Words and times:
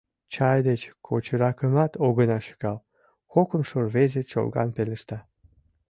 —Чай 0.33 0.59
деч 0.67 0.81
кочыракымат 1.07 1.91
огына 2.07 2.39
шӱкал,— 2.45 2.77
кокымшо 3.33 3.77
рвезе 3.87 4.21
чолган 4.31 4.69
пелешта. 4.75 5.19